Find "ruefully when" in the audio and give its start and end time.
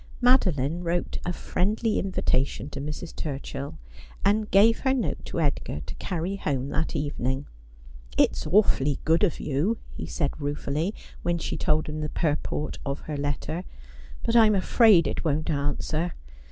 10.41-11.37